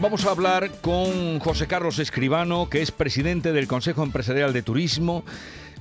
Vamos 0.00 0.26
a 0.26 0.30
hablar 0.30 0.70
con 0.82 1.38
José 1.40 1.66
Carlos 1.66 1.98
Escribano, 1.98 2.68
que 2.68 2.82
es 2.82 2.90
presidente 2.92 3.52
del 3.52 3.66
Consejo 3.66 4.02
Empresarial 4.02 4.52
de 4.52 4.62
Turismo, 4.62 5.24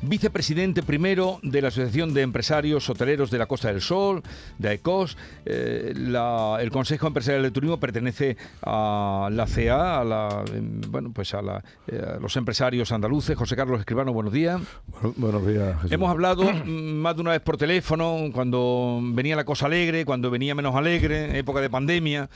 vicepresidente 0.02 0.84
primero 0.84 1.40
de 1.44 1.62
la 1.62 1.68
Asociación 1.68 2.14
de 2.14 2.22
Empresarios 2.22 2.90
Hoteleros 2.90 3.30
de 3.30 3.38
la 3.38 3.46
Costa 3.46 3.68
del 3.72 3.82
Sol, 3.82 4.24
de 4.58 4.70
AECOS. 4.70 5.18
Eh, 5.46 5.94
la- 5.96 6.58
el 6.62 6.72
Consejo 6.72 7.08
Empresarial 7.08 7.44
de 7.44 7.52
Turismo 7.52 7.78
pertenece 7.80 8.38
a 8.64 9.30
la 9.32 9.46
CA, 9.48 10.00
a, 10.00 10.04
la, 10.06 10.44
em, 10.54 10.80
bueno, 10.90 11.12
pues 11.14 11.34
a, 11.34 11.42
la, 11.42 11.64
eh, 11.88 12.02
a 12.16 12.20
los 12.20 12.36
empresarios 12.38 12.92
andaluces. 12.94 13.38
José 13.38 13.56
Carlos 13.56 13.80
Escribano, 13.82 14.14
buenos 14.14 14.32
días. 14.34 14.62
Bueno, 14.88 15.14
buenos 15.18 15.46
días, 15.48 15.76
Jesús. 15.78 15.92
Hemos 15.92 16.10
hablado 16.10 16.44
mm, 16.52 16.70
más 16.96 17.16
de 17.16 17.22
una 17.22 17.32
vez 17.32 17.42
por 17.42 17.58
teléfono, 17.58 18.18
cuando 18.34 19.00
venía 19.04 19.36
la 19.36 19.44
cosa 19.46 19.66
alegre, 19.66 20.06
cuando 20.06 20.32
venía 20.32 20.56
menos 20.56 20.74
alegre, 20.74 21.38
época 21.38 21.60
de 21.60 21.70
pandemia. 21.70 22.30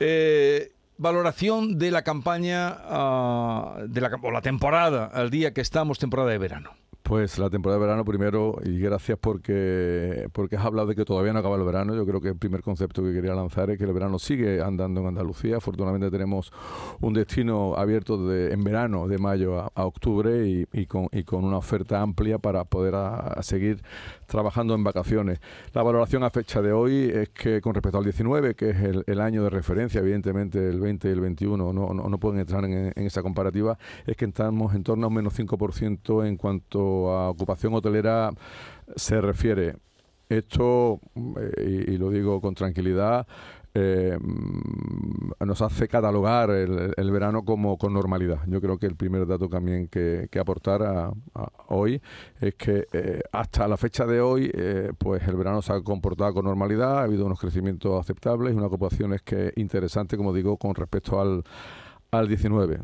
Eh, 0.00 0.71
valoración 0.98 1.78
de 1.78 1.90
la 1.90 2.02
campaña, 2.02 2.76
ah, 2.84 3.78
de 3.88 4.00
la, 4.00 4.10
o 4.22 4.30
la 4.30 4.42
temporada, 4.42 5.06
al 5.06 5.30
día 5.30 5.52
que 5.52 5.60
estamos, 5.60 5.98
temporada 5.98 6.30
de 6.30 6.38
verano. 6.38 6.70
Pues 7.02 7.36
la 7.36 7.50
temporada 7.50 7.80
de 7.80 7.86
verano 7.86 8.04
primero, 8.04 8.58
y 8.64 8.78
gracias 8.78 9.18
porque, 9.20 10.28
porque 10.32 10.56
has 10.56 10.64
hablado 10.64 10.86
de 10.86 10.94
que 10.94 11.04
todavía 11.04 11.32
no 11.32 11.40
acaba 11.40 11.56
el 11.56 11.64
verano. 11.64 11.96
Yo 11.96 12.06
creo 12.06 12.20
que 12.20 12.28
el 12.28 12.36
primer 12.36 12.62
concepto 12.62 13.02
que 13.02 13.12
quería 13.12 13.34
lanzar 13.34 13.70
es 13.70 13.76
que 13.78 13.84
el 13.84 13.92
verano 13.92 14.20
sigue 14.20 14.62
andando 14.62 15.00
en 15.00 15.08
Andalucía. 15.08 15.56
Afortunadamente 15.56 16.12
tenemos 16.12 16.52
un 17.00 17.12
destino 17.12 17.74
abierto 17.76 18.24
de, 18.28 18.52
en 18.52 18.62
verano, 18.62 19.08
de 19.08 19.18
mayo 19.18 19.58
a, 19.74 19.84
octubre, 19.84 20.46
y, 20.72 20.86
con, 20.86 21.08
y 21.10 21.24
con 21.24 21.44
una 21.44 21.56
oferta 21.58 22.00
amplia 22.00 22.38
para 22.38 22.64
poder 22.64 22.94
a- 22.94 23.16
a 23.18 23.42
seguir 23.42 23.82
trabajando 24.32 24.74
en 24.74 24.82
vacaciones. 24.82 25.40
La 25.74 25.82
valoración 25.82 26.24
a 26.24 26.30
fecha 26.30 26.62
de 26.62 26.72
hoy 26.72 27.10
es 27.14 27.28
que 27.28 27.60
con 27.60 27.74
respecto 27.74 27.98
al 27.98 28.04
19, 28.04 28.54
que 28.54 28.70
es 28.70 28.76
el, 29.06 29.20
año 29.20 29.44
de 29.44 29.50
referencia, 29.50 30.00
evidentemente 30.00 30.70
el 30.70 30.80
20 30.80 31.08
y 31.08 31.12
el 31.12 31.20
21 31.20 31.72
no, 31.72 31.94
no, 31.94 32.08
no 32.08 32.18
pueden 32.18 32.40
entrar 32.40 32.64
en, 32.64 32.92
esa 32.96 33.22
comparativa, 33.22 33.78
es 34.06 34.16
que 34.16 34.24
estamos 34.24 34.74
en 34.74 34.82
torno 34.82 35.04
a 35.04 35.08
un 35.08 35.14
menos 35.14 35.38
5% 35.38 36.26
en 36.26 36.36
cuanto 36.38 37.12
a 37.12 37.28
ocupación 37.28 37.74
hotelera 37.74 38.30
se 38.96 39.20
refiere. 39.20 39.76
Esto, 40.30 40.98
eh, 41.38 41.84
y 41.88 41.98
lo 41.98 42.08
digo 42.08 42.40
con 42.40 42.54
tranquilidad, 42.54 43.26
eh, 43.74 44.18
nos 45.40 45.62
hace 45.62 45.88
catalogar 45.88 46.50
el, 46.50 47.10
verano 47.10 47.44
como 47.44 47.78
con 47.78 47.92
normalidad. 47.92 48.40
Yo 48.46 48.60
creo 48.60 48.78
que 48.78 48.86
el 48.86 48.96
primer 48.96 49.26
dato 49.26 49.48
también 49.48 49.88
que, 49.88 50.28
que 50.30 50.38
aportar 50.38 50.82
a, 50.82 51.12
hoy 51.68 52.00
es 52.40 52.54
que 52.54 52.86
eh, 52.92 53.20
hasta 53.32 53.66
la 53.68 53.76
fecha 53.76 54.06
de 54.06 54.20
hoy, 54.20 54.50
eh, 54.52 54.92
pues 54.98 55.26
el 55.26 55.36
verano 55.36 55.62
se 55.62 55.72
ha 55.72 55.80
comportado 55.80 56.34
con 56.34 56.44
normalidad, 56.44 56.98
ha 56.98 57.02
habido 57.04 57.26
unos 57.26 57.40
crecimientos 57.40 57.98
aceptables 57.98 58.54
y 58.54 58.56
una 58.56 58.66
ocupación 58.66 59.14
es 59.14 59.22
que 59.22 59.52
interesante, 59.56 60.16
como 60.16 60.32
digo, 60.32 60.56
con 60.56 60.74
respecto 60.74 61.20
al, 61.20 61.42
al 62.10 62.28
19. 62.28 62.80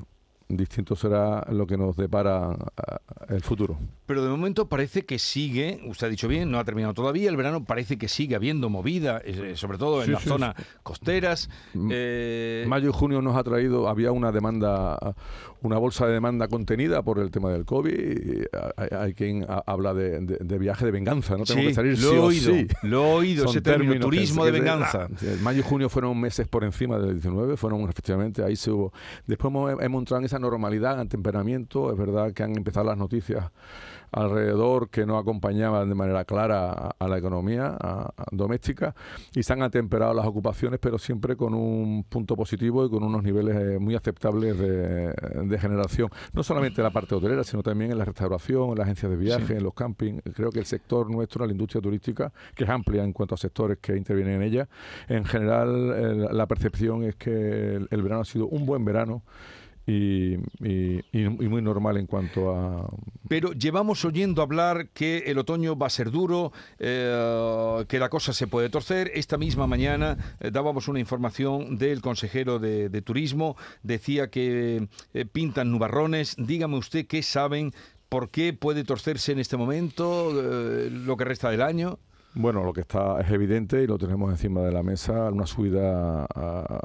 Distinto 0.49 0.97
será 0.97 1.47
lo 1.51 1.67
que 1.67 1.77
nos 1.77 1.97
depara 1.97 2.51
ah, 2.51 3.01
el 3.29 3.43
futuro. 3.43 3.77
Pero 4.09 4.25
de 4.25 4.31
momento 4.31 4.69
parece 4.71 5.05
que 5.05 5.19
sigue, 5.19 5.81
usted 5.87 6.07
ha 6.07 6.11
dicho 6.11 6.27
bien, 6.29 6.51
no 6.51 6.59
ha 6.59 6.65
terminado 6.65 6.95
todavía, 6.95 7.29
el 7.29 7.37
verano 7.37 7.63
parece 7.65 7.99
que 7.99 8.09
sigue 8.09 8.35
habiendo 8.35 8.71
movida, 8.71 9.21
eh, 9.25 9.53
sobre 9.55 9.77
todo 9.77 10.01
en 10.01 10.07
Sí, 10.07 10.13
las 10.13 10.23
sí, 10.23 10.29
zonas 10.31 10.55
costeras. 10.83 11.51
Mm. 11.75 11.91
eh, 11.93 12.65
Mayo 12.67 12.89
y 12.89 12.93
junio 12.93 13.21
nos 13.21 13.37
ha 13.37 13.45
traído, 13.45 13.87
había 13.87 14.11
una 14.11 14.33
demanda, 14.33 14.99
una 15.61 15.77
bolsa 15.77 16.07
de 16.07 16.15
demanda 16.15 16.49
contenida 16.49 17.03
por 17.03 17.19
el 17.19 17.31
tema 17.31 17.51
del 17.51 17.67
COVID. 17.67 18.45
hay, 18.79 18.89
hay 18.99 19.13
quien 19.13 19.45
ha- 19.47 19.63
habla 19.67 19.93
de, 19.93 20.21
de- 20.21 20.39
de 20.41 20.59
viaje 20.59 20.87
de 20.87 20.91
venganza, 20.91 21.37
no 21.37 21.45
tengo 21.45 21.61
sí, 21.61 21.67
que 21.69 21.75
salir 21.75 21.99
lo 22.01 22.09
sí 22.11 22.15
he 22.17 22.19
oído, 22.19 22.53
sí. 22.55 22.67
lo 22.85 23.03
he 23.05 23.13
oído, 23.15 23.43
Son 23.45 23.51
ese 23.51 23.61
término, 23.61 24.01
turismo 24.01 24.45
de 24.47 24.53
venganza. 24.53 25.09
ah, 25.13 25.25
mayo 25.43 25.61
y 25.61 25.63
junio 25.63 25.91
fueron 25.91 26.19
meses 26.19 26.49
por 26.49 26.65
encima 26.65 26.99
del 26.99 27.13
19, 27.17 27.59
fueron 27.59 27.83
efectivamente, 27.83 28.43
ahí 28.43 28.57
se 28.57 28.71
hubo. 28.71 28.91
Después 29.27 29.51
hemos, 29.51 29.83
hemos 29.83 30.01
entrado 30.01 30.21
en 30.21 30.25
esa 30.25 30.39
normalidad, 30.39 30.99
en 30.99 31.09
temperamiento. 31.11 31.93
Es 31.93 31.99
verdad 31.99 32.33
que 32.33 32.43
han 32.43 32.57
empezado 32.57 32.87
las 32.87 32.97
noticias 32.97 33.45
alrededor 34.13 34.89
que 34.91 35.07
no 35.07 35.19
acompañaban 35.19 35.89
de 35.89 35.95
manera 35.95 36.25
clara 36.25 36.71
a, 36.73 36.91
a 36.99 37.09
la 37.09 37.19
economía 37.19 37.77
a- 37.81 38.11
a 38.17 38.25
doméstica 38.31 38.95
y 39.35 39.43
se 39.43 39.53
han 39.53 39.63
atemperado 39.63 40.15
las 40.15 40.27
ocupaciones, 40.27 40.79
pero 40.81 40.99
siempre 40.99 41.37
con 41.37 41.55
un 41.55 42.05
punto 42.09 42.37
positivo 42.37 42.85
y 42.87 42.91
con 42.91 43.03
unos 43.03 43.23
niveles 43.23 43.57
eh, 43.57 43.79
muy 43.79 43.95
aceptables 43.95 44.59
de, 44.59 45.13
de 45.13 45.59
generación. 45.59 46.09
No 46.33 46.43
solamente 46.43 46.81
en 46.81 46.85
la 46.85 46.91
parte 46.91 47.15
hotelera, 47.15 47.45
sino 47.45 47.63
también 47.63 47.91
en 47.93 47.99
la 47.99 48.05
restauración, 48.05 48.71
en 48.71 48.75
las 48.77 48.85
agencias 48.85 49.11
de 49.11 49.17
viaje, 49.17 49.47
Sí. 49.49 49.53
en 49.55 49.63
los 49.63 49.75
campings. 49.75 50.23
Creo 50.35 50.51
que 50.51 50.59
el 50.59 50.67
sector 50.67 51.11
nuestro, 51.11 51.45
la 51.47 51.53
industria 51.53 51.81
turística, 51.81 52.33
que 52.55 52.65
es 52.65 52.71
amplia 52.71 53.03
en 53.05 53.13
cuanto 53.13 53.35
a 53.35 53.39
sectores 53.39 53.79
que 53.79 53.97
intervienen 53.97 54.35
en 54.37 54.43
ella, 54.43 54.69
en 55.09 55.25
general 55.25 55.93
eh, 55.97 56.29
la 56.33 56.47
percepción 56.47 57.05
es 57.05 57.17
que 57.17 57.77
el, 57.77 57.89
el 57.91 58.03
verano 58.03 58.23
ha 58.23 58.25
sido 58.25 58.47
un 58.47 58.67
buen 58.67 58.85
verano. 58.85 59.23
Y, 59.91 60.35
y- 60.63 61.03
y- 61.13 61.49
muy 61.49 61.63
normal 61.63 61.97
en 61.97 62.05
cuanto 62.07 62.55
a 62.55 62.91
Pero 63.27 63.53
llevamos 63.53 64.05
oyendo 64.05 64.43
hablar 64.43 64.89
que 64.93 65.19
el 65.29 65.39
otoño 65.39 65.79
va 65.79 65.87
a 65.87 65.91
ser 65.91 66.11
duro, 66.11 66.53
eh, 66.79 67.85
que 67.89 67.99
la 67.99 68.11
cosa 68.11 68.35
se 68.35 68.47
puede 68.47 68.69
torcer. 68.69 69.11
Esta 69.15 69.39
misma 69.39 69.67
mañana 69.67 70.37
eh, 70.41 70.51
dábamos 70.51 70.89
una 70.89 71.01
información 71.01 71.79
del 71.79 72.03
consejero 72.03 72.59
de, 72.59 72.91
de 72.91 73.01
Turismo, 73.01 73.57
decía 73.83 74.29
que 74.29 74.89
eh, 75.15 75.25
pintan 75.25 75.71
nubarrones. 75.71 76.35
Dígame 76.37 76.77
usted 76.77 77.07
qué 77.07 77.23
saben, 77.23 77.73
por 78.11 78.29
qué 78.29 78.53
puede 78.53 78.85
torcerse 78.85 79.33
en 79.33 79.39
este 79.39 79.57
momento, 79.57 80.33
eh, 80.35 80.91
lo 80.91 81.17
que 81.17 81.25
resta 81.25 81.49
del 81.51 81.63
año. 81.63 81.99
Bueno, 82.35 82.63
lo 82.63 82.73
que 82.73 82.83
está 82.83 83.21
es 83.21 83.31
evidente 83.31 83.83
y 83.83 83.87
lo 83.87 83.99
tenemos 83.99 84.31
encima 84.31 84.61
de 84.61 84.71
la 84.71 84.83
mesa, 84.83 85.31
una 85.31 85.47
subida 85.47 86.27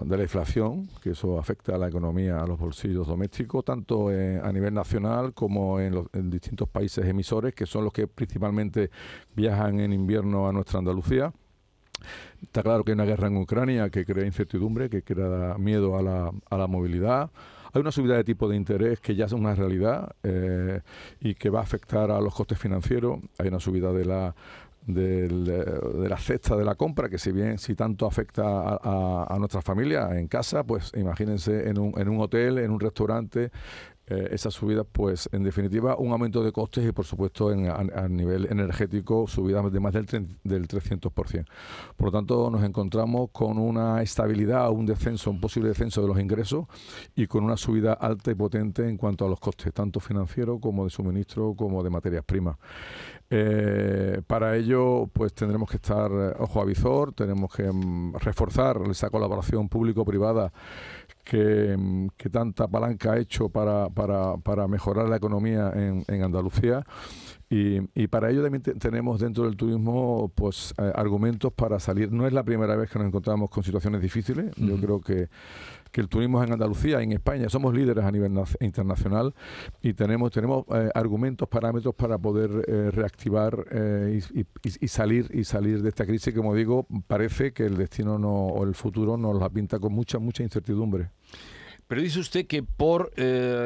de 0.02 0.18
la 0.18 0.24
inflación, 0.24 0.88
que 1.02 1.12
eso 1.12 1.38
afecta 1.38 1.76
a 1.76 1.78
la 1.78 1.90
economía, 1.90 2.40
a 2.40 2.48
los 2.48 2.58
bolsillos 2.58 3.06
domésticos, 3.06 3.64
tanto 3.64 4.12
eh, 4.12 4.40
a 4.42 4.52
nivel 4.52 4.74
nacional 4.74 5.34
como 5.34 5.80
en, 5.80 5.96
los, 5.96 6.08
en 6.14 6.30
distintos 6.30 6.70
países 6.70 7.06
emisores, 7.06 7.54
que 7.54 7.66
son 7.66 7.84
los 7.84 7.94
que 7.94 8.08
principalmente 8.08 8.90
viajan 9.36 9.80
en 9.80 9.92
invierno 9.94 10.48
a 10.48 10.54
nuestra 10.54 10.80
Andalucía. 10.80 11.32
Está 12.42 12.64
claro 12.64 12.84
que 12.84 12.92
hay 12.92 12.96
una 12.96 13.06
guerra 13.06 13.28
en 13.28 13.38
Ucrania 13.38 13.90
que 13.90 14.06
crea 14.06 14.26
incertidumbre, 14.26 14.90
que 14.90 15.04
crea 15.04 15.56
miedo 15.60 15.98
a 15.98 16.02
la, 16.02 16.32
a 16.50 16.58
la 16.58 16.68
movilidad. 16.68 17.30
Hay 17.74 17.82
una 17.82 17.92
subida 17.92 18.16
de 18.16 18.24
tipo 18.24 18.48
de 18.48 18.56
interés 18.56 19.00
que 19.00 19.16
ya 19.16 19.26
es 19.26 19.32
una 19.32 19.56
realidad 19.56 20.16
eh, 20.24 20.82
y 21.20 21.36
que 21.36 21.50
va 21.50 21.60
a 21.60 21.64
afectar 21.64 22.12
a 22.12 22.22
los 22.22 22.34
costes 22.34 22.60
financieros. 22.60 23.20
Hay 23.40 23.48
una 23.48 23.60
subida 23.60 23.92
de 23.92 24.06
la 24.06 24.36
eh, 24.88 25.28
de 25.30 26.10
la 26.10 26.18
cesta 26.18 26.56
de 26.56 26.66
la 26.66 26.76
compra, 26.76 27.10
que 27.10 27.18
si 27.18 27.32
bien 27.32 27.58
si 27.58 27.76
tanto 27.76 28.06
afecta 28.06 28.44
a, 28.44 28.80
a- 28.84 29.28
a 29.36 29.40
nuestra 29.40 29.62
familia 29.62 30.18
en 30.20 30.28
casa, 30.28 30.64
pues 30.64 30.92
imagínense 30.96 31.70
en 31.70 31.80
un, 31.80 31.94
en 32.00 32.10
un 32.10 32.20
hotel, 32.22 32.58
en 32.60 32.72
un 32.72 32.80
restaurante, 32.80 33.52
eh, 34.06 34.28
esas 34.32 34.54
subidas, 34.54 34.86
pues 34.92 35.30
en 35.32 35.44
definitiva 35.44 35.96
un 35.98 36.12
aumento 36.12 36.44
de 36.44 36.52
costes 36.52 36.86
y 36.86 36.92
por 36.92 37.06
supuesto 37.06 37.54
en, 37.54 37.70
a, 37.70 38.08
nivel 38.10 38.48
energético 38.52 39.28
subidas 39.28 39.72
de 39.72 39.80
más 39.80 39.94
del, 39.94 40.06
del 40.44 40.68
300%. 40.68 41.46
Por 41.96 42.08
lo 42.08 42.12
tanto 42.12 42.50
nos 42.50 42.64
encontramos 42.66 43.30
con 43.32 43.58
una 43.58 44.02
estabilidad, 44.02 44.70
un 44.72 44.86
descenso, 44.86 45.32
un 45.32 45.40
posible 45.40 45.70
descenso 45.70 46.02
de 46.02 46.10
los 46.10 46.20
ingresos 46.20 46.66
y 47.16 47.28
con 47.28 47.46
una 47.46 47.56
subida 47.56 47.94
alta 47.94 48.30
y 48.32 48.36
potente 48.36 48.90
en 48.90 48.98
cuanto 48.98 49.26
a 49.26 49.30
los 49.30 49.40
costes, 49.40 49.74
tanto 49.74 50.02
financieros 50.02 50.60
como 50.60 50.84
de 50.84 50.90
suministro 50.90 51.54
como 51.56 51.82
de 51.82 51.90
materias 51.90 52.26
primas. 52.26 52.58
Eh, 53.36 54.22
para 54.28 54.56
ello, 54.56 55.10
pues 55.12 55.34
tendremos 55.34 55.68
que 55.68 55.78
estar 55.78 56.12
eh, 56.12 56.36
ojo 56.38 56.62
a 56.62 56.66
visor, 56.66 57.14
tenemos 57.14 57.52
que 57.52 57.64
mm, 57.64 58.14
reforzar 58.20 58.80
esa 58.92 59.10
colaboración 59.10 59.70
público-privada 59.70 60.54
que, 61.24 61.76
mm, 61.76 62.08
que 62.16 62.30
tanta 62.30 62.68
palanca 62.68 63.14
ha 63.14 63.18
hecho 63.18 63.50
para, 63.50 63.90
para, 63.90 64.38
para 64.38 64.68
mejorar 64.68 65.10
la 65.10 65.16
economía 65.16 65.72
en, 65.74 66.04
en 66.08 66.24
Andalucía. 66.24 66.86
Y, 67.50 67.80
y 67.96 68.08
para 68.08 68.30
ello 68.30 68.44
también 68.44 68.62
te- 68.62 68.76
tenemos 68.76 69.20
dentro 69.20 69.46
del 69.46 69.56
turismo 69.56 70.32
pues 70.36 70.74
eh, 70.78 70.92
argumentos 70.96 71.52
para 71.54 71.80
salir. 71.80 72.12
No 72.12 72.28
es 72.28 72.34
la 72.34 72.44
primera 72.44 72.76
vez 72.76 72.90
que 72.92 73.00
nos 73.00 73.08
encontramos 73.08 73.50
con 73.50 73.64
situaciones 73.64 74.02
difíciles. 74.02 74.52
Yo 74.58 74.78
creo 74.78 75.02
que, 75.02 75.28
que 75.94 76.02
el 76.02 76.10
turismo 76.10 76.44
en 76.44 76.52
Andalucía 76.52 77.02
en 77.02 77.12
España 77.14 77.48
somos 77.50 77.74
líderes 77.74 78.04
a 78.04 78.12
nivel 78.12 78.32
nac- 78.34 78.58
internacional 78.60 79.34
y 79.82 79.94
tenemos, 79.94 80.32
tenemos 80.32 80.66
eh, 80.74 80.90
argumentos, 80.96 81.48
parámetros 81.48 81.94
para 81.96 82.18
poder 82.18 82.50
eh, 82.68 82.90
reactivar 82.92 83.66
eh, 83.72 84.20
y, 84.82 84.88
salir 84.88 85.30
y 85.34 85.44
salir 85.44 85.82
de 85.84 85.90
esta 85.90 86.06
crisis. 86.06 86.34
Como 86.34 86.56
digo, 86.56 86.88
parece 87.08 87.54
que 87.54 87.66
el 87.68 87.78
destino 87.78 88.18
no, 88.18 88.34
o 88.34 88.64
el 88.66 88.74
futuro 88.74 89.16
nos 89.18 89.40
la 89.40 89.50
pinta 89.50 89.80
con 89.80 89.94
mucha, 89.94 90.18
mucha 90.18 90.42
incertidumbre. 90.44 91.12
Pero 91.88 92.02
dice 92.02 92.20
usted 92.20 92.48
que 92.48 92.64
por 92.64 93.12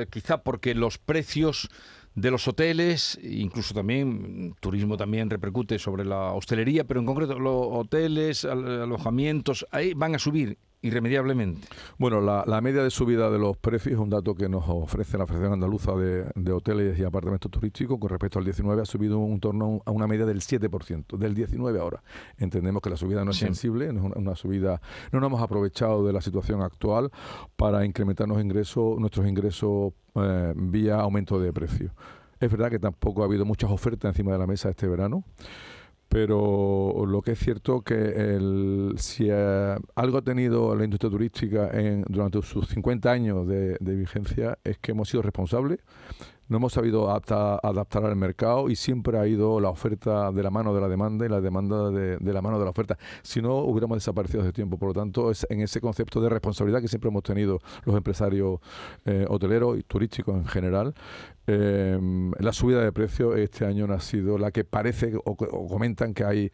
quizá 0.10 0.44
porque 0.44 0.76
los 0.76 0.98
precios 0.98 1.70
de 2.14 2.32
los 2.32 2.48
hoteles, 2.48 3.18
incluso 3.24 3.74
también 3.74 4.54
turismo 4.60 4.98
también 4.98 5.30
repercute 5.30 5.80
sobre 5.80 6.04
la 6.04 6.34
hostelería, 6.34 6.84
pero 6.84 7.00
en 7.00 7.06
concreto 7.06 7.40
los 7.40 7.68
hoteles, 7.70 8.44
al- 8.44 8.82
alojamientos, 8.82 9.66
ahí 9.72 9.94
van 9.94 10.16
a 10.16 10.20
subir 10.20 10.58
irremediablemente? 10.82 11.68
Bueno, 11.98 12.22
la, 12.22 12.62
media 12.62 12.84
de 12.84 12.90
subida 12.90 13.30
de 13.30 13.40
los 13.40 13.58
precios 13.58 13.94
es 13.94 14.00
un 14.00 14.10
dato 14.10 14.36
que 14.36 14.50
nos 14.50 14.64
ofrece 14.68 15.18
la 15.18 15.26
Federación 15.26 15.54
Andaluza 15.54 15.94
de, 15.96 16.52
Hoteles 16.52 16.98
y 17.00 17.04
Apartamentos 17.04 17.52
Turísticos 17.52 17.98
con 18.00 18.10
respecto 18.10 18.40
al 18.40 18.46
19 18.46 18.82
ha 18.82 18.86
subido 18.86 19.20
un 19.20 19.40
torno 19.40 19.82
a 19.86 19.92
una 19.92 20.08
media 20.08 20.26
del 20.26 20.40
7%, 20.40 21.18
del 21.18 21.34
19 21.34 21.80
ahora. 21.80 22.04
Entendemos 22.38 22.82
que 22.82 22.90
la 22.90 22.98
subida 22.98 23.24
no 23.24 23.32
es 23.32 23.38
sensible, 23.38 23.92
no 23.94 24.08
es 24.08 24.16
una, 24.16 24.36
subida, 24.36 24.82
no 25.12 25.20
nos 25.20 25.28
hemos 25.28 25.42
aprovechado 25.42 26.06
de 26.06 26.14
la 26.14 26.22
situación 26.22 26.62
actual 26.62 27.12
para 27.56 27.86
incrementar 27.86 28.28
los 28.28 28.42
ingresos, 28.42 29.00
nuestros 29.00 29.28
ingresos 29.28 29.94
eh, 30.16 30.54
vía 30.56 31.00
aumento 31.00 31.40
de 31.40 31.54
precio. 31.54 31.94
Es 32.40 32.52
verdad 32.52 32.70
que 32.70 32.80
tampoco 32.80 33.24
ha 33.24 33.26
habido 33.26 33.46
muchas 33.46 33.72
ofertas 33.72 34.10
encima 34.10 34.32
de 34.32 34.38
la 34.38 34.48
mesa 34.48 34.70
este 34.70 34.88
verano 34.88 35.24
pero 36.10 37.06
lo 37.06 37.22
que 37.22 37.34
es 37.34 37.40
cierto 37.40 37.82
que 37.82 37.96
el, 37.96 38.94
si 38.98 39.28
eh, 39.30 39.76
algo 39.96 40.18
ha 40.18 40.22
tenido 40.22 40.76
la 40.76 40.84
industria 40.84 41.10
turística 41.12 41.70
en, 41.72 42.04
durante 42.08 42.42
sus 42.42 42.68
50 42.68 43.12
años 43.12 43.48
de, 43.48 43.78
de 43.80 43.96
vigencia 43.96 44.58
es 44.64 44.78
que 44.78 44.92
hemos 44.92 45.10
sido 45.10 45.22
responsables 45.22 45.80
no 46.50 46.58
hemos 46.58 46.74
sabido 46.74 47.10
adaptar, 47.10 48.06
al 48.06 48.16
mercado 48.16 48.70
y 48.70 48.76
siempre 48.76 49.18
ha 49.18 49.28
ido 49.28 49.60
la 49.60 49.70
oferta 49.70 50.32
de 50.32 50.44
la 50.44 50.50
mano 50.50 50.74
de 50.74 50.82
la 50.82 50.88
demanda 50.88 51.26
y 51.26 51.30
la 51.30 51.42
demanda 51.42 51.90
de, 51.92 52.34
la 52.34 52.42
mano 52.42 52.58
de 52.58 52.66
la 52.66 52.72
oferta. 52.72 52.98
Si 53.22 53.42
no, 53.42 53.58
hubiéramos 53.58 53.98
desaparecido 53.98 54.42
hace 54.42 54.54
tiempo. 54.54 54.78
Por 54.78 54.90
lo 54.90 54.94
tanto, 54.94 55.30
es 55.32 55.46
en 55.50 55.62
ese 55.62 55.82
concepto 55.82 56.22
de 56.22 56.30
responsabilidad 56.30 56.82
que 56.82 56.88
siempre 56.88 57.10
hemos 57.10 57.24
tenido 57.24 57.60
los 57.84 57.96
empresarios 57.96 58.60
eh, 59.06 59.26
hoteleros 59.28 59.78
y 59.78 59.84
turísticos 59.84 60.36
en 60.36 60.46
general, 60.46 60.94
eh, 61.48 61.98
la 62.40 62.52
subida 62.52 62.84
de 62.84 62.92
precios 62.92 63.38
este 63.38 63.66
año 63.66 63.88
no 63.88 63.94
ha 63.94 64.02
sido 64.02 64.38
la 64.38 64.52
que 64.52 64.66
parece 64.66 65.14
o, 65.16 65.36
comentan 65.36 66.14
que 66.14 66.26
hay 66.26 66.52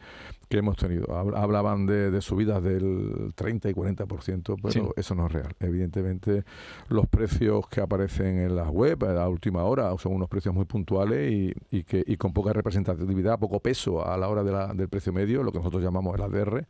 que 0.48 0.58
hemos 0.58 0.76
tenido. 0.76 1.16
Hablaban 1.16 1.86
de, 1.86 2.20
subidas 2.20 2.62
del 2.62 3.32
30 3.34 3.70
y 3.70 3.72
40%, 3.72 4.56
pero 4.62 4.94
eso 4.96 5.14
no 5.14 5.26
es 5.26 5.32
real. 5.32 5.54
Evidentemente, 5.58 6.44
los 6.88 7.08
precios 7.08 7.66
que 7.68 7.80
aparecen 7.80 8.38
en 8.38 8.54
las 8.54 8.68
web 8.68 9.02
a 9.04 9.28
última 9.28 9.64
hora 9.64 9.92
son 9.98 10.12
unos 10.14 10.28
precios 10.28 10.54
muy 10.54 10.64
puntuales 10.64 11.54
y, 11.70 11.82
que, 11.84 12.04
y 12.06 12.16
con 12.16 12.32
poca 12.32 12.52
representatividad, 12.52 13.38
poco 13.38 13.60
peso 13.60 14.06
a 14.06 14.16
la 14.16 14.28
hora 14.28 14.44
del 14.74 14.88
precio 14.88 15.12
medio, 15.12 15.42
lo 15.42 15.50
que 15.50 15.58
nosotros 15.58 15.82
llamamos 15.82 16.14
el 16.14 16.22
ADR. 16.22 16.66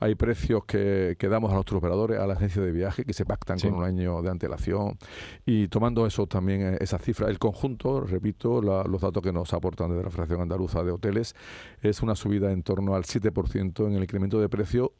Hay 0.00 0.14
precios 0.14 0.64
que, 0.64 1.16
que 1.18 1.28
damos 1.28 1.50
a 1.50 1.54
nuestros 1.54 1.78
operadores, 1.78 2.18
a 2.18 2.26
la 2.26 2.34
agencia 2.34 2.62
de 2.62 2.72
viaje, 2.72 3.04
que 3.04 3.12
se 3.12 3.26
pactan 3.26 3.58
con 3.60 3.74
un 3.74 3.84
año 3.84 4.22
de 4.22 4.30
antelación. 4.30 4.96
Y 5.44 5.68
tomando 5.68 6.06
eso 6.06 6.26
también, 6.26 6.62
eh, 6.62 6.78
esa 6.80 6.98
cifra, 6.98 7.28
el 7.28 7.38
conjunto, 7.38 7.59
repito, 8.06 8.60
los 8.62 9.00
datos 9.00 9.22
que 9.22 9.32
nos 9.32 9.52
aportan 9.52 9.90
desde 9.90 10.04
la 10.04 10.10
Federación 10.10 10.42
Andaluza 10.42 10.82
de 10.82 10.92
Hoteles, 10.92 11.34
es 11.82 12.02
una 12.02 12.14
subida 12.14 12.52
en 12.52 12.62
torno 12.62 12.94
al 12.94 13.04
7% 13.04 13.86
en 13.86 13.94
el 13.94 14.02
incremento 14.02 14.40
de 14.40 14.48
precio 14.48 14.92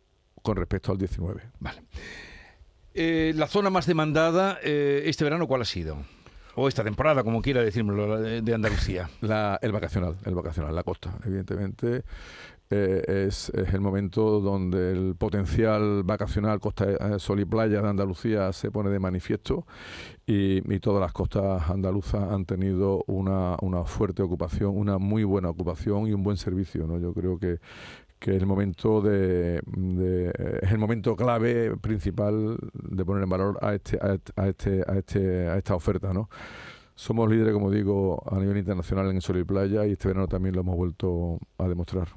con 0.42 0.56
respecto 0.56 0.92
al 0.92 0.98
19. 0.98 1.42
Vale. 1.60 1.82
Eh, 2.92 3.32
la 3.36 3.46
zona 3.46 3.70
más 3.70 3.86
demandada 3.86 4.58
eh, 4.62 5.02
este 5.06 5.24
verano, 5.24 5.46
¿cuál 5.46 5.62
ha 5.62 5.64
sido? 5.64 5.96
O 6.60 6.68
esta 6.68 6.84
temporada, 6.84 7.24
como 7.24 7.40
quiera 7.40 7.62
decírmelo, 7.62 8.20
de 8.20 8.54
Andalucía? 8.54 9.08
El 9.62 9.72
vacacional, 9.72 10.16
el 10.24 10.34
vacacional, 10.34 10.74
la 10.74 10.82
costa, 10.82 11.16
evidentemente. 11.24 12.02
Eh, 12.72 13.26
es, 13.26 13.50
el 13.50 13.80
momento 13.80 14.38
donde 14.38 14.92
el 14.92 15.16
potencial 15.16 16.04
vacacional 16.04 16.60
costa 16.60 16.84
eh, 16.88 17.18
sol 17.18 17.40
y 17.40 17.44
playa 17.44 17.82
de 17.82 17.88
Andalucía 17.88 18.52
se 18.52 18.70
pone 18.70 18.90
de 18.90 19.00
manifiesto 19.00 19.66
y, 20.24 20.60
todas 20.78 21.00
las 21.00 21.12
costas 21.12 21.68
andaluzas 21.68 22.30
han 22.30 22.44
tenido 22.44 23.02
una, 23.08 23.56
una, 23.60 23.82
fuerte 23.82 24.22
ocupación, 24.22 24.78
una 24.78 24.98
muy 24.98 25.24
buena 25.24 25.50
ocupación 25.50 26.06
y 26.06 26.12
un 26.12 26.22
buen 26.22 26.36
servicio. 26.36 26.86
¿no? 26.86 27.00
Yo 27.00 27.12
creo 27.12 27.38
que, 27.40 27.58
que 28.20 28.36
el 28.36 28.46
momento 28.46 29.00
de, 29.00 29.60
es 30.62 30.70
el 30.70 30.78
momento 30.78 31.16
clave 31.16 31.76
principal 31.78 32.58
de 32.74 33.04
poner 33.04 33.24
en 33.24 33.30
valor 33.30 33.58
a 33.62 33.74
este 33.74 33.98
a, 33.98 34.46
este 34.46 34.84
a 34.86 34.98
este 34.98 35.48
a 35.48 35.56
esta 35.56 35.74
oferta 35.74 36.12
no 36.12 36.28
somos 37.00 37.30
líderes 37.30 37.54
como 37.54 37.70
digo 37.70 38.22
a 38.30 38.38
nivel 38.38 38.58
internacional 38.58 39.10
en 39.10 39.20
sol 39.22 39.38
y 39.38 39.44
playa 39.44 39.86
y 39.86 39.92
este 39.92 40.08
verano 40.08 40.28
también 40.28 40.54
lo 40.54 40.60
hemos 40.60 40.76
vuelto 40.76 41.38
a 41.56 41.66
demostrar 41.66 42.08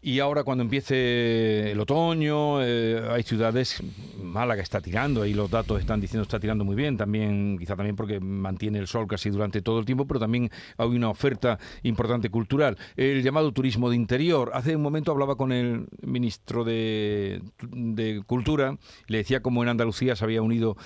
y 0.00 0.20
ahora 0.20 0.44
cuando 0.44 0.62
empiece 0.62 1.72
el 1.72 1.80
otoño, 1.80 2.62
eh, 2.62 3.02
hay 3.10 3.24
ciudades, 3.24 3.82
Málaga 4.22 4.62
está 4.62 4.80
tirando, 4.80 5.22
ahí 5.22 5.34
los 5.34 5.50
datos 5.50 5.80
están 5.80 6.00
diciendo 6.00 6.22
está 6.22 6.38
tirando 6.38 6.64
muy 6.64 6.76
bien, 6.76 6.96
también 6.96 7.58
quizá 7.58 7.74
también 7.74 7.96
porque 7.96 8.20
mantiene 8.20 8.78
el 8.78 8.86
sol 8.86 9.08
casi 9.08 9.30
durante 9.30 9.60
todo 9.60 9.80
el 9.80 9.84
tiempo, 9.84 10.06
pero 10.06 10.20
también 10.20 10.50
hay 10.76 10.88
una 10.88 11.10
oferta 11.10 11.58
importante 11.82 12.30
cultural. 12.30 12.78
El 12.96 13.24
llamado 13.24 13.50
turismo 13.52 13.90
de 13.90 13.96
interior. 13.96 14.52
Hace 14.54 14.76
un 14.76 14.82
momento 14.82 15.10
hablaba 15.10 15.34
con 15.34 15.50
el 15.50 15.88
ministro 16.00 16.62
de, 16.62 17.42
de 17.60 18.22
Cultura, 18.24 18.78
le 19.08 19.18
decía 19.18 19.42
cómo 19.42 19.64
en 19.64 19.68
Andalucía 19.68 20.14
se 20.14 20.24
había 20.24 20.42
unido 20.42 20.76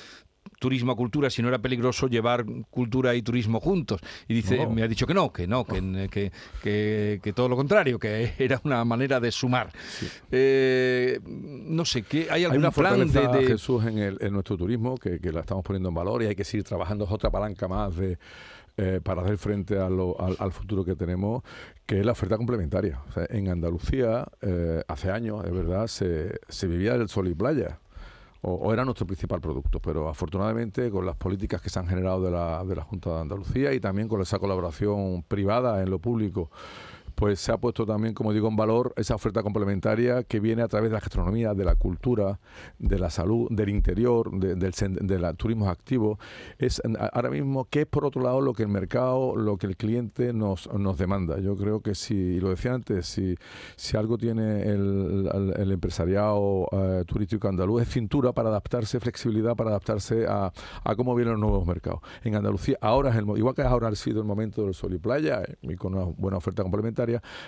turismo 0.63 0.93
a 0.93 0.97
cultura, 0.97 1.29
si 1.29 1.43
no 1.43 1.49
era 1.49 1.59
peligroso 1.59 2.07
llevar 2.07 2.47
cultura 2.71 3.17
y 3.17 3.23
turismo 3.23 3.59
juntos. 3.59 4.01
Y 4.29 4.35
dice, 4.35 4.65
me 4.69 4.85
ha 4.85 4.89
dicho 4.89 5.09
que 5.09 5.13
no, 5.13 5.33
que 5.33 5.49
no, 5.49 5.65
que, 5.65 6.31
que, 6.63 7.33
todo 7.35 7.49
lo 7.49 7.57
contrario, 7.57 7.99
que 7.99 8.33
era 8.39 8.61
una 8.63 8.85
manera 8.85 9.19
de 9.19 9.33
sumar. 9.33 9.71
Eh, 10.31 11.19
no 11.27 11.85
sé, 11.85 12.03
¿qué, 12.03 12.29
¿hay 12.31 12.45
algún 12.45 12.65
hay 12.65 12.71
plan 12.71 13.11
de, 13.11 13.45
Jesús 13.45 13.85
en, 13.85 13.99
el, 13.99 14.19
en 14.21 14.33
nuestro 14.33 14.57
turismo 14.57 14.97
que, 14.97 15.19
la 15.33 15.41
estamos 15.41 15.65
poniendo 15.65 15.89
en 15.89 15.95
valor 15.97 16.23
y 16.23 16.27
hay 16.27 16.37
que 16.37 16.45
seguir 16.45 16.65
trabajando, 16.65 17.05
es 17.05 17.11
otra 17.11 17.31
palanca 17.31 17.69
más 17.69 17.97
de... 17.97 18.19
Eh, 18.79 19.01
para 19.05 19.21
hacer 19.21 19.37
frente 19.37 19.79
a 19.79 19.85
al, 19.85 20.53
futuro 20.53 20.83
que 20.83 20.97
tenemos, 20.97 21.43
que 21.85 22.01
es 22.01 22.07
la 22.07 22.13
oferta 22.13 22.39
complementaria. 22.39 23.03
en 23.29 23.49
Andalucía, 23.51 24.27
eh, 24.41 24.83
hace 24.89 25.11
años, 25.11 25.45
es 25.45 25.53
verdad, 25.53 25.89
se, 25.89 26.41
se 26.49 26.67
vivía 26.67 26.97
del 26.97 27.11
sol 27.11 27.29
y 27.29 27.35
playa 27.35 27.82
o, 28.43 28.73
era 28.73 28.85
nuestro 28.85 29.07
principal 29.07 29.41
producto. 29.41 29.81
Pero 29.81 30.09
afortunadamente 30.09 30.91
con 30.91 31.07
las 31.07 31.17
políticas 31.17 31.61
que 31.61 31.71
se 31.71 31.79
han 31.79 31.87
generado 31.87 32.23
de 32.23 32.31
la, 32.31 32.65
de 32.65 32.77
la 32.77 32.83
Junta 32.83 33.11
de 33.11 33.21
Andalucía 33.21 33.73
y 33.73 33.81
también 33.81 34.09
con 34.09 34.21
esa 34.21 34.39
colaboración 34.39 35.23
privada 35.23 35.83
en 35.83 35.91
lo 35.91 35.99
público 35.99 36.51
pues 37.15 37.41
se 37.41 37.53
ha 37.53 37.59
puesto 37.59 37.87
también, 37.87 38.15
como 38.15 38.33
digo, 38.33 38.49
en 38.49 38.57
valor 38.57 38.93
esa 38.97 39.15
oferta 39.15 39.43
complementaria 39.43 40.23
que 40.25 40.41
viene 40.41 40.63
a 40.63 40.69
través 40.69 40.91
de 40.91 40.95
la 40.95 41.01
gastronomía, 41.01 41.55
de 41.55 41.65
la 41.65 41.75
cultura, 41.75 42.41
de 42.79 42.99
la 42.99 43.11
salud, 43.11 43.49
del 43.51 43.69
interior, 43.69 44.31
del, 44.31 45.37
turismo 45.37 45.69
activo. 45.69 46.19
Es 46.59 46.81
ahora 47.13 47.31
mismo 47.31 47.67
que 47.67 47.83
es 47.83 47.87
por 47.87 48.05
otro 48.05 48.23
lado 48.23 48.41
lo 48.41 48.53
que 48.53 48.63
el 48.63 48.69
mercado, 48.69 49.37
lo 49.37 49.57
que 49.57 49.67
el 49.67 49.77
cliente 49.77 50.33
nos, 50.33 50.73
nos 50.73 50.99
demanda. 50.99 51.39
Yo 51.39 51.57
creo 51.57 51.81
que 51.81 51.95
si, 51.95 52.41
lo 52.41 52.51
decía 52.51 52.75
antes, 52.75 53.07
si, 53.07 53.37
si 53.77 53.97
algo 53.97 54.19
tiene 54.19 54.63
el, 54.63 55.71
empresariado 55.73 56.67
eh, 56.73 57.05
turístico 57.07 57.49
andaluz 57.49 57.83
es 57.83 57.89
cintura 57.89 58.33
para 58.33 58.51
adaptarse, 58.51 59.01
flexibilidad 59.01 59.57
para 59.57 59.71
adaptarse 59.71 60.27
a, 60.27 60.53
a, 60.85 60.97
cómo 60.97 61.15
vienen 61.15 61.33
los 61.35 61.41
nuevos 61.41 61.67
mercados. 61.67 62.01
En 62.25 62.35
Andalucía 62.35 62.77
ahora 62.81 63.11
es 63.11 63.17
el 63.17 63.27
igual 63.37 63.55
que 63.55 63.63
ahora 63.63 63.89
ha 63.89 63.95
sido 63.95 64.21
el 64.21 64.27
momento 64.27 64.65
del 64.65 64.75
sol 64.75 64.95
y 64.95 64.99
playa 64.99 65.43
eh, 65.43 65.57
y 65.63 65.77
con 65.77 65.95
una 65.95 66.05
buena 66.05 66.37
oferta 66.37 66.63
complementaria 66.63 67.02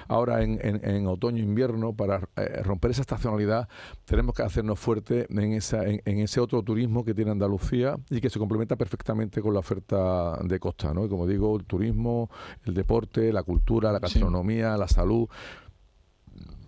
Ahora 0.08 0.42
en, 0.42 0.58
en, 0.62 1.06
otoño 1.06 1.42
invierno, 1.42 1.94
para 1.94 2.28
eh, 2.36 2.62
romper 2.62 2.90
esa 2.90 3.02
estacionalidad, 3.02 3.68
tenemos 4.04 4.34
que 4.34 4.42
hacernos 4.42 4.78
fuerte 4.78 5.26
en, 5.30 5.52
esa, 5.52 5.84
en, 5.84 6.00
ese 6.04 6.40
otro 6.40 6.62
turismo 6.62 7.04
que 7.04 7.14
tiene 7.14 7.30
Andalucía 7.30 7.96
y 8.10 8.20
que 8.20 8.30
se 8.30 8.38
complementa 8.38 8.76
perfectamente 8.76 9.40
con 9.40 9.54
la 9.54 9.60
oferta 9.60 10.38
de 10.42 10.58
costa. 10.58 10.92
¿no? 10.94 11.08
como 11.08 11.26
digo, 11.26 11.56
el 11.56 11.64
turismo, 11.64 12.30
el 12.64 12.74
deporte, 12.74 13.32
la 13.32 13.42
cultura, 13.42 13.92
la 13.92 13.98
gastronomía, 13.98 14.76
la 14.76 14.88
salud. 14.88 15.28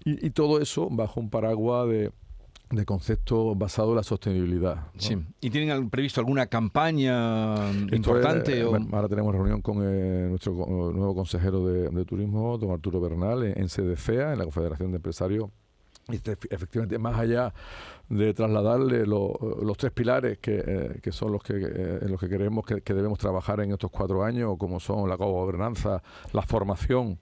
y 0.04 0.30
todo 0.30 0.61
eso 0.61 0.88
bajo 0.90 1.20
un 1.20 1.30
paraguas 1.30 1.88
de 1.88 2.12
de 2.70 2.85
concepto 2.85 3.54
basado 3.54 3.90
en 3.90 3.96
la 3.96 4.02
sostenibilidad. 4.02 4.88
Sí. 4.99 5.16
¿Y 5.40 5.50
tienen 5.50 5.88
previsto 5.88 6.20
alguna 6.20 6.46
campaña 6.46 7.70
importante? 7.92 8.62
Ahora 8.62 9.08
tenemos 9.08 9.35
reunión 9.35 9.62
con 9.62 9.78
eh, 9.82 10.26
nuestro 10.28 10.52
nuevo 10.52 11.14
consejero 11.14 11.64
de, 11.66 12.04
turismo, 12.04 12.58
don 12.58 12.73
Arturo 12.73 13.00
Bernal, 13.00 13.44
en, 13.44 13.68
CDCEA, 13.68 14.32
en 14.32 14.38
la 14.38 14.44
Confederación 14.44 14.90
de 14.90 14.96
Empresarios. 14.96 15.50
Y 16.08 16.16
este, 16.16 16.37
efectivamente, 16.50 16.99
más 16.99 17.18
allá 17.18 17.52
de 18.08 18.32
trasladarle 18.32 19.06
los 19.06 19.76
tres 19.76 19.90
pilares 19.90 20.38
que, 20.38 20.62
eh, 20.64 21.00
que 21.02 21.11
son 21.11 21.32
los 21.32 21.42
que, 21.42 21.54
eh, 21.54 21.99
en 22.02 22.11
los 22.11 22.20
que 22.20 22.28
creemos 22.28 22.64
que, 22.64 22.80
que, 22.80 22.94
debemos 22.94 23.18
trabajar 23.18 23.61
en 23.61 23.73
estos 23.73 23.90
cuatro 23.90 24.23
años, 24.23 24.56
como 24.56 24.78
son 24.78 25.08
la 25.08 25.16
gobernanza, 25.16 26.02
la 26.32 26.42
formación 26.42 27.18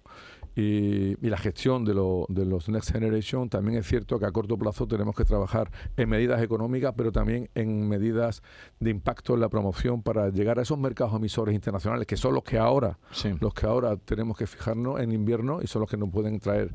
y, 0.56 1.16
la 1.28 1.37
gestión 1.37 1.84
de, 1.84 1.92
de, 2.28 2.44
los 2.44 2.68
Next 2.68 2.92
Generation, 2.92 3.49
también 3.49 3.78
es 3.78 3.87
cierto 3.87 4.18
que 4.18 4.26
a 4.26 4.30
corto 4.30 4.56
plazo 4.56 4.87
tenemos 4.87 5.16
que 5.16 5.25
trabajar 5.25 5.70
en 5.96 6.08
medidas 6.08 6.42
económicas, 6.42 6.94
pero 6.96 7.11
también 7.11 7.49
en 7.54 7.88
medidas 7.88 8.42
de 8.78 8.90
impacto 8.90 9.34
en 9.34 9.40
la 9.40 9.49
promoción 9.49 10.02
para 10.02 10.28
llegar 10.28 10.58
a 10.58 10.62
esos 10.62 10.78
mercados 10.78 11.14
emisores 11.14 11.54
internacionales, 11.54 12.06
que 12.06 12.16
son 12.16 12.34
los 12.34 12.44
que 12.44 12.58
ahora, 12.58 12.99
los 13.40 13.54
que 13.54 13.66
ahora 13.66 13.96
tenemos 13.96 14.37
que 14.37 14.46
fijarnos 14.46 15.00
en 15.00 15.12
invierno 15.12 15.61
y 15.61 15.66
son 15.66 15.80
los 15.80 15.90
que 15.90 15.96
nos 15.96 16.11
pueden 16.11 16.38
traer 16.38 16.73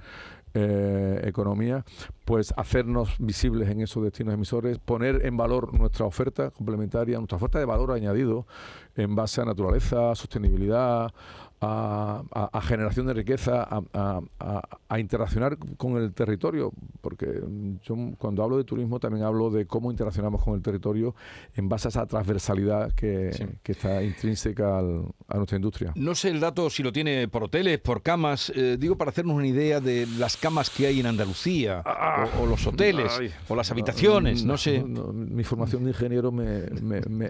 eh, 0.55 1.21
economía, 1.25 1.85
pues 2.25 2.55
hacernos 2.57 3.15
visibles 3.19 3.69
en 3.69 3.81
esos 3.81 4.03
destinos 4.03 4.33
emisores, 4.33 4.79
poner 4.79 5.23
en 5.27 5.37
valor 5.37 5.75
nuestra 5.77 6.07
oferta 6.07 6.49
complementaria, 6.49 7.17
nuestra 7.17 7.37
oferta 7.37 7.59
de 7.59 7.65
valor 7.65 7.91
añadido 7.91 8.47
en 8.95 9.15
base 9.15 9.41
a 9.41 9.45
naturaleza, 9.45 10.15
sostenibilidad, 10.15 11.13
a, 11.61 12.61
generación 12.63 13.07
de 13.07 13.13
riqueza, 13.13 13.67
a, 13.69 14.99
interaccionar 14.99 15.57
con 15.77 15.97
el 15.97 16.13
territorio, 16.13 16.71
porque 17.01 17.41
yo 17.83 17.95
cuando 18.17 18.43
hablo 18.43 18.57
de 18.57 18.63
turismo 18.63 18.99
también 18.99 19.25
hablo 19.25 19.49
de 19.49 19.65
cómo 19.65 19.91
interaccionamos 19.91 20.43
con 20.43 20.55
el 20.55 20.61
territorio 20.61 21.15
en 21.55 21.69
base 21.69 21.87
a 21.87 21.89
esa 21.89 22.05
transversalidad 22.05 22.93
que, 22.93 23.29
está 23.63 24.01
intrínseca 24.03 24.79
a 24.79 25.35
nuestra 25.35 25.57
industria. 25.57 25.91
No 25.95 26.15
sé 26.15 26.29
el 26.29 26.39
dato 26.39 26.69
si 26.69 26.81
lo 26.81 26.91
tiene 26.91 27.27
por 27.27 27.43
hoteles, 27.43 27.79
por 27.79 28.01
camas, 28.01 28.51
eh, 28.55 28.77
digo 28.79 28.97
para 28.97 29.11
hacernos 29.11 29.35
una 29.35 29.47
idea 29.47 29.79
de 29.79 30.07
las 30.17 30.37
camas 30.37 30.69
que 30.69 30.87
hay 30.87 30.99
en 30.99 31.05
Andalucía, 31.05 31.83
o, 32.41 32.45
los 32.45 32.65
hoteles, 32.65 33.19
o 33.47 33.55
las 33.55 33.71
habitaciones, 33.71 34.43
no, 34.43 34.57
sé. 34.57 34.83
mi 34.83 35.43
formación 35.43 35.83
de 35.83 35.91
ingeniero 35.91 36.31
me, 36.31 36.65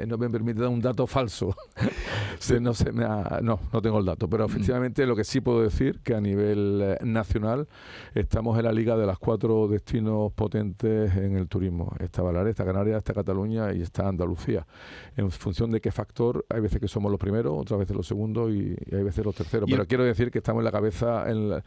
no 0.08 0.18
me 0.18 0.30
permite 0.30 0.62
dar 0.62 0.70
un 0.70 0.82
dato 0.82 1.06
falso. 1.08 1.56
no, 2.62 2.74
se 2.74 2.92
me 2.92 3.04
no, 3.42 3.60
no 3.72 3.82
tengo 3.82 4.00
el 4.00 4.06
dato 4.06 4.19
pero 4.28 4.48
mm. 4.48 4.52
efectivamente 4.52 5.06
lo 5.06 5.16
que 5.16 5.24
sí 5.24 5.40
puedo 5.42 5.62
decir 5.62 6.00
que 6.00 6.16
a 6.16 6.22
nivel 6.22 6.82
eh, 6.82 6.98
nacional 7.04 7.68
estamos 8.16 8.58
en 8.58 8.66
la 8.66 8.72
liga 8.72 8.98
de 8.98 9.06
las 9.06 9.20
cuatro 9.20 9.68
destinos 9.68 10.32
potentes 10.34 11.16
en 11.16 11.38
el 11.38 11.48
turismo. 11.48 11.94
Está 12.00 12.22
Baleares, 12.22 12.52
está 12.52 12.66
Canarias, 12.66 12.98
está 12.98 13.14
Cataluña 13.14 13.74
y 13.74 13.82
está 13.82 14.08
Andalucía. 14.08 14.66
En 15.16 15.30
función 15.32 15.72
de 15.72 15.80
qué 15.80 15.92
factor, 15.92 16.46
hay 16.50 16.62
veces 16.62 16.80
que 16.80 16.88
somos 16.88 17.12
los 17.12 17.20
primeros, 17.20 17.54
otras 17.56 17.80
veces 17.80 17.96
los 17.96 18.08
segundos 18.08 18.52
y, 18.52 18.76
hay 18.92 19.04
veces 19.04 19.24
los 19.24 19.36
terceros. 19.36 19.70
Pero 19.70 19.86
quiero 19.86 20.04
decir 20.04 20.32
que 20.32 20.40
estamos 20.40 20.62
en 20.62 20.66
la 20.66 20.72
cabeza 20.72 21.30
en, 21.30 21.62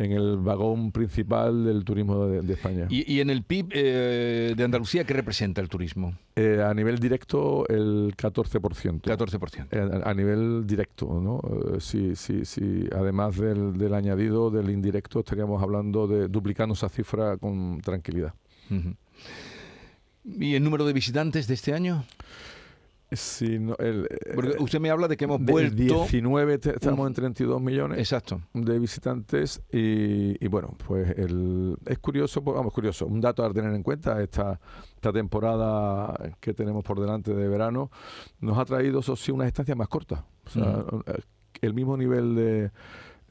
en 0.00 0.12
el 0.12 0.38
vagón 0.38 0.92
principal 0.92 1.64
del 1.64 1.84
turismo 1.84 2.26
de, 2.26 2.52
España. 2.52 2.86
¿Y, 2.88 3.20
en 3.20 3.28
el 3.28 3.42
PIB 3.42 3.68
eh, 3.72 4.54
de 4.56 4.64
Andalucía 4.64 5.04
qué 5.04 5.12
representa 5.12 5.60
el 5.60 5.68
turismo? 5.68 6.14
Eh, 6.36 6.62
a 6.64 6.72
nivel 6.72 6.98
directo, 6.98 7.68
el 7.68 8.14
14%. 8.16 9.02
14%. 9.02 10.02
a 10.02 10.14
nivel 10.14 10.66
directo, 10.66 11.20
¿no? 11.20 11.40
sí, 11.80 12.16
sí, 12.16 12.46
sí. 12.46 12.86
Además 12.96 13.36
del, 13.36 13.76
del, 13.76 13.92
añadido 13.92 14.50
del 14.50 14.70
indirecto, 14.70 15.20
estaríamos 15.20 15.62
hablando 15.62 16.06
de 16.06 16.28
duplicando 16.28 16.72
esa 16.72 16.88
cifra 16.88 17.36
con 17.36 17.82
tranquilidad. 17.82 18.32
¿Y 20.24 20.54
el 20.54 20.64
número 20.64 20.86
de 20.86 20.94
visitantes 20.94 21.46
de 21.46 21.54
este 21.54 21.74
año? 21.74 22.04
Sí, 23.12 23.58
no, 23.58 23.74
el, 23.78 24.08
Porque 24.34 24.56
usted 24.60 24.78
me 24.78 24.90
habla 24.90 25.08
de 25.08 25.16
que 25.16 25.24
hemos 25.24 25.40
vuelto... 25.40 25.74
19, 25.74 26.60
estamos 26.62 27.06
en 27.08 27.14
32 27.14 27.60
millones 27.60 27.98
Exacto. 27.98 28.40
de 28.54 28.78
visitantes 28.78 29.60
y, 29.72 30.46
bueno, 30.46 30.76
pues 30.86 31.10
el, 31.16 31.76
es 31.86 31.98
curioso, 31.98 32.42
pues, 32.42 32.56
vamos, 32.56 32.72
curioso, 32.72 33.06
un 33.06 33.20
dato 33.20 33.44
a 33.44 33.52
tener 33.52 33.74
en 33.74 33.82
cuenta, 33.82 34.22
esta, 34.22 34.60
esta 34.94 35.12
temporada 35.12 36.14
que 36.38 36.54
tenemos 36.54 36.84
por 36.84 37.00
delante 37.00 37.34
de 37.34 37.48
verano 37.48 37.90
nos 38.40 38.58
ha 38.58 38.64
traído, 38.64 39.00
eso 39.00 39.16
sí, 39.16 39.32
una 39.32 39.46
estancia 39.46 39.74
más 39.74 39.88
corta. 39.88 40.24
O 40.46 40.50
sea, 40.50 40.84
el 41.60 41.74
mismo 41.74 41.96
nivel 41.96 42.34
de 42.34 42.70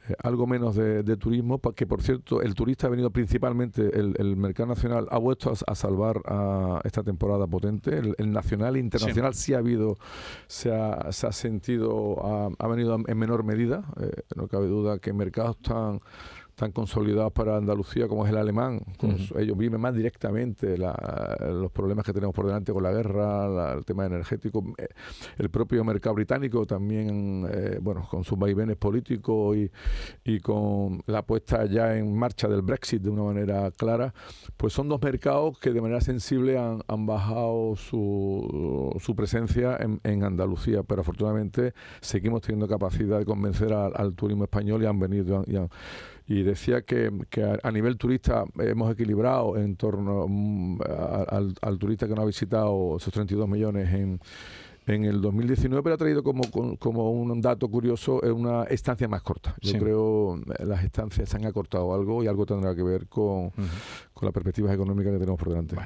eh, 0.07 0.13
algo 0.23 0.47
menos 0.47 0.75
de, 0.75 1.03
turismo, 1.17 1.59
que 1.59 1.85
por 1.85 2.01
cierto 2.01 2.41
el 2.41 2.53
turista 2.53 2.87
ha 2.87 2.89
venido 2.89 3.11
principalmente, 3.11 3.99
el, 3.99 4.37
mercado 4.37 4.69
nacional 4.69 5.07
ha 5.11 5.17
vuelto 5.17 5.51
a, 5.65 5.75
salvar 5.75 6.21
a 6.25 6.79
esta 6.83 7.03
temporada 7.03 7.47
potente, 7.47 7.99
el, 8.17 8.31
nacional 8.31 8.75
e 8.75 8.79
internacional 8.79 9.33
sí. 9.33 9.53
ha 9.53 9.57
habido, 9.57 9.97
se 10.47 10.73
ha, 10.73 11.11
se 11.11 11.27
ha 11.27 11.31
sentido, 11.31 12.55
ha, 12.57 12.67
venido 12.67 12.97
en 13.05 13.17
menor 13.17 13.43
medida, 13.43 13.83
eh, 13.99 14.11
no 14.35 14.47
cabe 14.47 14.67
duda 14.67 14.99
que 14.99 15.11
mercados 15.11 15.57
tan 15.57 15.99
tan 16.59 16.73
consolidados 16.73 17.31
para 17.31 17.55
Andalucía 17.55 18.07
como 18.09 18.25
es 18.25 18.31
el 18.31 18.37
alemán. 18.37 18.81
ellos 19.37 19.57
viven 19.57 19.79
más 19.79 19.95
directamente 19.95 20.77
los 20.77 21.71
problemas 21.71 22.05
que 22.05 22.11
tenemos 22.11 22.35
por 22.35 22.45
delante 22.45 22.73
con 22.73 22.83
la 22.83 22.91
guerra, 22.91 23.73
el 23.73 23.85
tema 23.85 24.05
energético. 24.05 24.63
Eh, 24.77 24.87
el 25.37 25.49
propio 25.49 25.85
mercado 25.85 26.15
británico 26.15 26.65
también, 26.65 27.47
eh, 27.49 27.79
bueno, 27.81 28.05
con 28.09 28.25
sus 28.25 28.37
vaivenes 28.37 28.75
políticos 28.75 29.55
y, 29.55 29.71
y, 30.25 30.39
con 30.41 31.01
la 31.05 31.21
puesta 31.21 31.65
ya 31.65 31.95
en 31.95 32.13
marcha 32.13 32.49
del 32.49 32.61
Brexit 32.61 33.01
de 33.01 33.09
una 33.09 33.23
manera 33.23 33.71
clara, 33.71 34.13
pues 34.57 34.73
son 34.73 34.89
dos 34.89 35.01
mercados 35.01 35.57
que 35.59 35.71
de 35.71 35.79
manera 35.79 36.01
sensible 36.01 36.57
han, 36.57 37.05
bajado 37.05 37.77
su, 37.77 38.93
su 38.99 39.15
presencia 39.15 39.77
en, 39.79 40.01
en, 40.03 40.23
Andalucía, 40.23 40.83
pero 40.83 41.01
afortunadamente 41.01 41.73
seguimos 42.01 42.41
teniendo 42.41 42.67
capacidad 42.67 43.17
de 43.17 43.25
convencer 43.25 43.71
al, 43.71 44.13
turismo 44.15 44.43
español 44.43 44.83
y 44.83 44.85
han 44.85 44.99
venido 44.99 45.45
y 45.47 45.55
han, 45.55 45.69
y 46.29 46.43
decía 46.43 46.83
que, 46.83 47.11
a, 47.63 47.71
nivel 47.71 47.97
turista 47.97 48.45
hemos 48.59 48.93
equilibrado 48.93 49.57
en 49.57 49.75
torno 49.75 50.27
mm, 50.29 50.79
al, 51.27 51.55
al, 51.59 51.79
turista 51.79 52.07
que 52.07 52.13
nos 52.13 52.21
ha 52.21 52.27
visitado 52.27 52.97
esos 52.97 53.11
32 53.11 53.49
millones 53.49 53.91
en, 53.91 54.19
en 54.85 55.05
el 55.05 55.21
2019, 55.21 55.81
pero 55.81 55.95
ha 55.95 55.97
traído 55.97 56.21
como, 56.21 56.43
como 56.77 57.11
un 57.11 57.41
dato 57.41 57.67
curioso 57.67 58.21
una 58.21 58.63
estancia 58.65 59.07
más 59.07 59.23
corta. 59.23 59.55
Yo 59.61 59.79
creo 59.79 60.39
que 60.45 60.65
las 60.65 60.83
estancias 60.83 61.29
se 61.29 61.35
han 61.35 61.45
acortado 61.45 61.95
algo 61.95 62.23
y 62.23 62.27
algo 62.27 62.45
tendrá 62.45 62.75
que 62.75 62.83
ver 62.83 63.07
con, 63.07 63.51
con 64.19 64.27
las 64.27 64.33
perspectivas 64.33 64.73
económicas 64.73 65.13
que 65.13 65.19
tenemos 65.19 65.39
por 65.39 65.47
delante. 65.47 65.77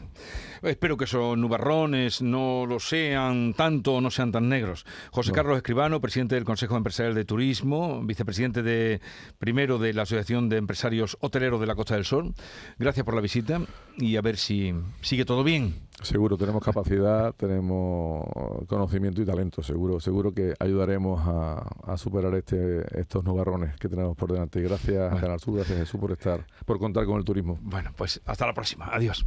espero 0.63 0.97
que 0.97 1.05
esos 1.05 1.37
nubarrones 1.37 2.23
no 2.23 2.65
lo 2.65 2.79
sean 2.79 3.53
tanto 3.53 3.95
o 3.95 4.01
no 4.01 4.09
sean 4.09 4.31
tan 4.31 4.49
negros. 4.49 4.87
José 5.11 5.31
Carlos 5.31 5.55
Escribano, 5.55 6.01
presidente 6.01 6.33
del 6.33 6.43
Consejo 6.43 6.75
Empresarial 6.75 7.13
de 7.13 7.25
Turismo, 7.25 8.01
vicepresidente 8.03 8.63
de 8.63 9.01
primero 9.37 9.77
de 9.77 9.93
la 9.93 10.01
Asociación 10.01 10.49
de 10.49 10.57
Empresarios 10.57 11.15
Hoteleros 11.21 11.61
de 11.61 11.67
la 11.67 11.75
Costa 11.75 11.93
del 11.93 12.05
Sol. 12.05 12.33
Gracias 12.79 13.05
por 13.05 13.13
la 13.13 13.21
visita 13.21 13.61
y 13.97 14.15
a 14.15 14.21
ver 14.21 14.37
si 14.37 14.73
sigue 15.01 15.25
todo 15.25 15.43
bien. 15.43 15.75
Seguro, 16.01 16.37
tenemos 16.37 16.63
capacidad, 16.63 17.33
tenemos 17.37 18.25
conocimiento 18.67 19.21
y 19.21 19.25
talento, 19.25 19.61
seguro, 19.61 19.99
seguro 19.99 20.33
que 20.33 20.53
ayudaremos 20.59 21.21
a, 21.23 21.97
superar 21.97 22.33
este, 22.33 22.83
estos 22.99 23.23
nubarrones 23.23 23.75
que 23.77 23.87
tenemos 23.87 24.17
por 24.17 24.31
delante. 24.31 24.59
Gracias, 24.59 25.19
Canal 25.19 25.39
Sur, 25.39 25.55
gracias 25.55 25.77
Jesús 25.77 25.99
por 25.99 26.11
estar, 26.11 26.45
por 26.65 26.79
contar 26.79 27.05
con 27.05 27.17
el 27.17 27.23
turismo. 27.23 27.59
Bueno, 27.61 27.91
pues 27.95 28.22
hasta 28.25 28.45
la 28.45 28.53
próxima. 28.53 28.89
Adiós. 28.91 29.25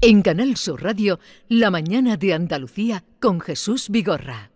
En 0.00 0.22
Canal 0.22 0.56
Sur 0.56 0.82
Radio, 0.82 1.18
La 1.48 1.70
mañana 1.70 2.16
de 2.16 2.34
Andalucía 2.34 3.04
con 3.20 3.40
Jesús 3.40 3.88
Vigorra. 3.88 4.53